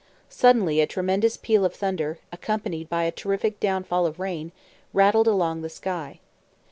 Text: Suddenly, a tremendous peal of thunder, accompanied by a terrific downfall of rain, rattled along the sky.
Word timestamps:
Suddenly, 0.31 0.79
a 0.81 0.87
tremendous 0.87 1.37
peal 1.37 1.63
of 1.63 1.75
thunder, 1.75 2.17
accompanied 2.31 2.89
by 2.89 3.03
a 3.03 3.11
terrific 3.11 3.59
downfall 3.59 4.07
of 4.07 4.17
rain, 4.17 4.51
rattled 4.93 5.27
along 5.27 5.61
the 5.61 5.69
sky. 5.69 6.19